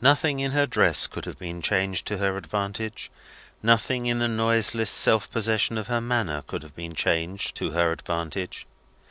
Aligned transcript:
Nothing 0.00 0.40
in 0.40 0.52
her 0.52 0.64
dress 0.64 1.06
could 1.06 1.26
have 1.26 1.38
been 1.38 1.60
changed 1.60 2.06
to 2.06 2.16
her 2.16 2.38
advantage. 2.38 3.10
Nothing 3.62 4.06
in 4.06 4.18
the 4.18 4.26
noiseless 4.26 4.88
self 4.88 5.30
possession 5.30 5.76
of 5.76 5.88
her 5.88 6.00
manner 6.00 6.40
could 6.46 6.62
have 6.62 6.74
been 6.74 6.94
changed 6.94 7.54
to 7.56 7.72
her 7.72 7.92
advantage. 7.92 8.66